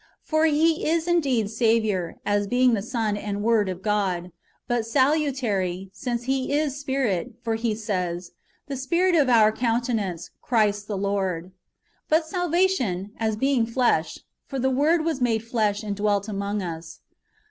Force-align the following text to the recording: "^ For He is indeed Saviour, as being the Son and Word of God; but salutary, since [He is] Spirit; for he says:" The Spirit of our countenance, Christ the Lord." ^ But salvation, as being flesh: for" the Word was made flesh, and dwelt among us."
"^ 0.01 0.03
For 0.23 0.45
He 0.47 0.89
is 0.89 1.07
indeed 1.07 1.51
Saviour, 1.51 2.15
as 2.25 2.47
being 2.47 2.73
the 2.73 2.81
Son 2.81 3.15
and 3.15 3.43
Word 3.43 3.69
of 3.69 3.83
God; 3.83 4.31
but 4.67 4.83
salutary, 4.83 5.91
since 5.93 6.23
[He 6.23 6.51
is] 6.51 6.75
Spirit; 6.75 7.35
for 7.43 7.53
he 7.53 7.75
says:" 7.75 8.31
The 8.67 8.77
Spirit 8.77 9.13
of 9.13 9.29
our 9.29 9.51
countenance, 9.51 10.31
Christ 10.41 10.87
the 10.87 10.97
Lord." 10.97 11.49
^ 11.49 11.51
But 12.09 12.25
salvation, 12.25 13.11
as 13.19 13.35
being 13.35 13.67
flesh: 13.67 14.17
for" 14.47 14.57
the 14.59 14.71
Word 14.71 15.05
was 15.05 15.21
made 15.21 15.43
flesh, 15.43 15.83
and 15.83 15.95
dwelt 15.95 16.27
among 16.27 16.63
us." 16.63 17.01